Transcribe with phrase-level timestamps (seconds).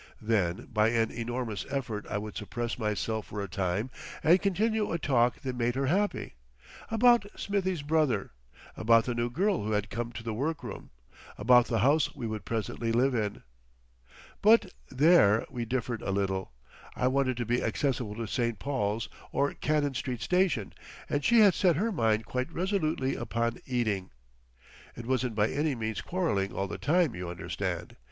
[0.19, 3.91] Then by an enormous effort I would suppress myself for a time
[4.23, 6.33] and continue a talk that made her happy,
[6.89, 8.31] about Smithie's brother,
[8.75, 10.89] about the new girl who had come to the workroom,
[11.37, 13.43] about the house we would presently live in.
[14.41, 16.51] But there we differed a little.
[16.95, 18.57] I wanted to be accessible to St.
[18.57, 20.73] Paul's or Cannon Street Station,
[21.11, 24.09] and she had set her mind quite resolutely upon Ealing....
[24.95, 27.97] It wasn't by any means quarreling all the time, you understand.